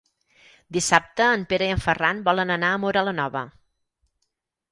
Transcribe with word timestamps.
Dissabte 0.77 1.25
en 1.33 1.43
Pere 1.51 1.67
i 1.71 1.75
en 1.75 1.83
Ferran 1.83 2.23
volen 2.29 2.53
anar 2.55 2.73
a 2.73 2.79
Móra 2.87 3.03
la 3.09 3.13
Nova. 3.21 3.45